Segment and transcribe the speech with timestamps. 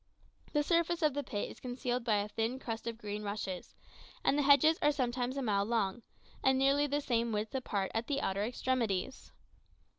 [0.53, 3.75] The surface of the pit is concealed by a thin crust of green rushes,
[4.23, 6.01] and the hedges are sometimes a mile long,
[6.43, 9.31] and nearly the same width apart at the outer extremities.